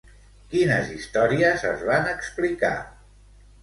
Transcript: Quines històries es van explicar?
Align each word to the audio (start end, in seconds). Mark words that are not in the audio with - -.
Quines 0.53 0.89
històries 0.95 1.69
es 1.75 1.87
van 1.93 2.13
explicar? 2.17 2.77